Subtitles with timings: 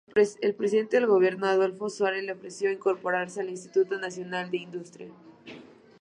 [0.41, 5.09] El presidente del gobierno, Adolfo Suárez, le ofreció incorporarse al Instituto Nacional de Industria.